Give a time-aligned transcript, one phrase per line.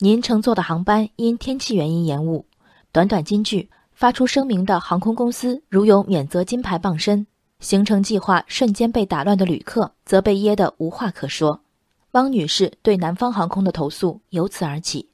[0.00, 2.46] 您乘坐的航班因天气原因延误。
[2.92, 7.26] 短短金句，发出声明的航空公司如有免责金牌傍身，
[7.58, 11.62] 行程计划瞬间被打乱的旅客则被噎得无话可说。
[12.12, 15.08] 汪女士对南方航空的投诉由此而起。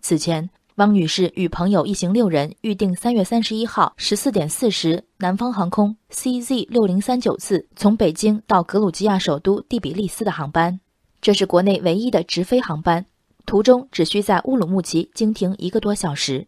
[0.00, 10.78] 此前，汪女士与朋友一行六人预定三月三十一号十四点四十南方航空 CZ 六零三九次从北京到格鲁吉亚首都第比利斯的航班，
[11.20, 13.04] 这是国内唯一的直飞航班。
[13.48, 16.46] 途中只需在乌鲁木齐经停一个多小时。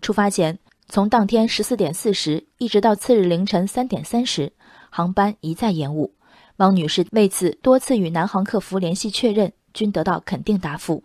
[0.00, 0.56] 出发前，
[0.88, 4.52] 从当天十四点四十一直到次日凌晨三点三十，
[4.88, 6.14] 航班一再延误。
[6.58, 11.02] 汪女士为此多次与南航客服联系确认，均得到肯定答复。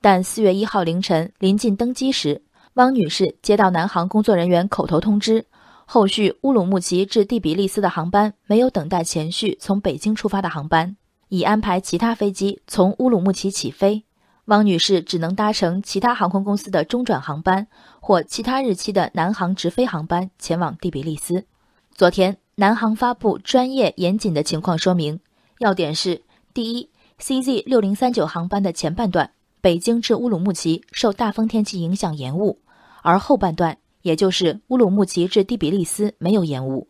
[0.00, 2.42] 但四月一号凌晨临近登机时，
[2.74, 5.44] 汪女士接到南航工作人员口头通知，
[5.86, 10.96] 后续乌鲁木齐至第比利斯的航班没有等待前续从北京出发的航班，
[11.30, 14.04] 已安排其他飞机从乌鲁木齐起飞。
[14.46, 17.66] 汪女士只能搭乘其他航空公司的中转航班
[18.00, 21.46] 或其他日期的南航直飞航班前往第比利斯。
[21.94, 25.18] 昨天，南航发布专业严谨的情况说明，
[25.60, 26.20] 要点是：
[26.52, 29.30] 第一，CZ 六零三九航班的前半段
[29.62, 32.58] 北京至乌鲁木齐受大风天气影响延误，
[33.02, 36.88] 而后半段也就是乌鲁木齐至第比利斯没有延误。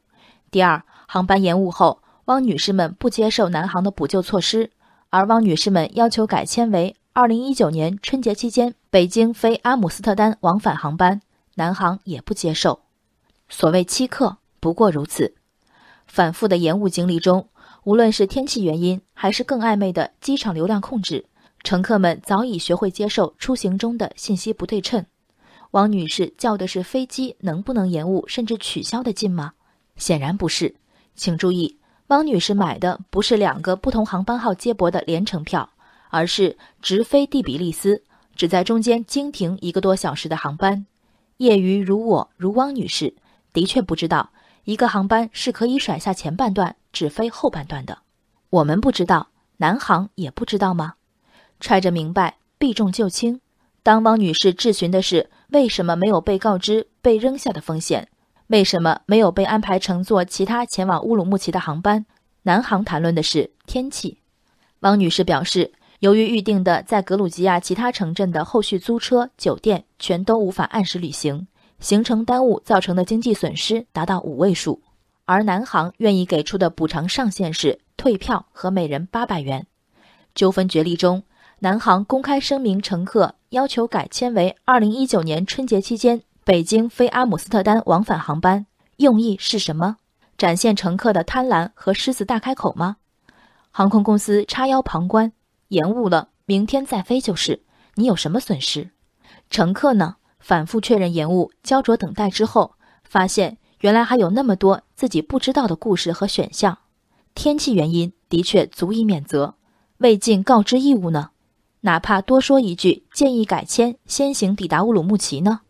[0.50, 4.72] 第二，航班延误后，汪女士们不接受南航的补救措施，
[5.10, 6.96] 而汪女士们要求改签为。
[7.16, 11.20] 二零一九年春节期间，北京飞阿姆斯特丹往返航班，
[11.54, 12.80] 南航也不接受。
[13.48, 15.32] 所谓欺客，不过如此。
[16.08, 17.48] 反复的延误经历中，
[17.84, 21.26] 无论是天气原因，还是更暧昧的机场流量控制，
[21.62, 25.06] 乘客们早已学会接受出行中的信息不对称。
[25.70, 29.52] 王女士叫的是飞机能不能延误甚至取消的劲吗？
[29.96, 30.74] 显然不是。
[31.14, 35.70] 请注意，汪女士买的不是两个不同航班号接驳的连程票。
[36.14, 38.04] 而是直飞第比利斯，
[38.36, 40.86] 只在中间经停一个多小时的航班。
[41.38, 43.16] 业余如我，如汪女士，
[43.52, 44.30] 的确不知道
[44.62, 47.98] 一个航班是可以甩下前半段只飞后半段的。
[48.48, 50.94] 我们不知道，南航也不知道吗？
[51.58, 53.40] 揣着明白，避重就轻。
[53.82, 58.06] 当汪女士质询的是为什么没有被告知被扔下的风险，
[58.46, 62.06] 为什么没有被安排乘坐其他前往乌鲁木齐的航班，
[62.42, 64.18] 南航谈论的是天气。
[64.78, 65.72] 汪女士表示。
[66.04, 71.46] 由于预定的在格鲁吉亚其他城镇的后续租车、酒店全都无法按时履行，
[71.80, 74.82] 行程耽误造成的经济损失达到五位数，
[75.24, 79.66] 而南航愿意给出的补偿上限是退票和每人八百元。
[80.34, 81.22] 纠纷决议中，
[81.60, 88.66] 南航公开声明乘客要求改签为二零一九年春节期间北京飞阿姆斯特丹往返航班，
[88.98, 89.96] 用意是什么？
[90.36, 92.96] 展现乘客的贪婪和狮子大开口吗？
[93.70, 95.32] 航空公司插腰旁观。
[95.74, 97.62] 延误了，明天再飞就是。
[97.96, 98.90] 你有什么损失？
[99.50, 100.16] 乘客呢？
[100.40, 106.78] 反复确认延误，焦灼等待之后，发现原来还有那么多自己不知道的故事和选项。
[107.34, 109.54] 天气原因的确足以免责，
[109.98, 111.30] 未尽告知义务呢？
[111.80, 115.60] 哪怕多说一句建议改签，先行抵达乌鲁木齐呢？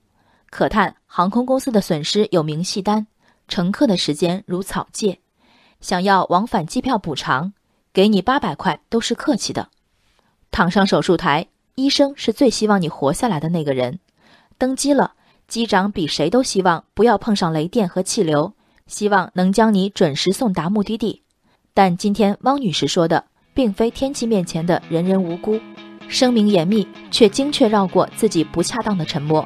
[0.50, 3.06] 可叹航空公司的损失有明细单，
[3.48, 5.20] 乘客的时间如草芥。
[5.80, 7.52] 想要往返机票补偿，
[7.92, 9.68] 给你八百块都是客气的。
[10.54, 13.98] 躺上手术台，医生是最希望你活下来的那个人。
[14.56, 15.14] 登机了，
[15.48, 18.52] 机长比谁都希望不要碰上雷电和气流，
[18.86, 21.22] 希望能将你准时送达目的地。
[21.74, 25.58] 但今天汪女士说的，并非天气面前的人人无辜。
[26.06, 29.44] 声明严密，却精确绕过自己不恰当的沉默。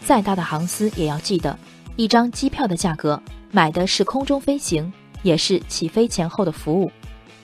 [0.00, 1.54] 再大的航司也要记得，
[1.96, 4.90] 一张机票的价格，买的是空中飞行，
[5.22, 6.90] 也是起飞前后的服务。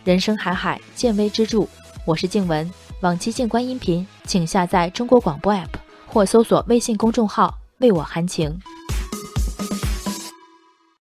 [0.03, 1.69] 人生海海，见微知著。
[2.07, 2.69] 我是静文。
[3.03, 5.67] 往期静观音频，请下载中国广播 APP
[6.07, 8.57] 或搜索微信公众号“为我含情”。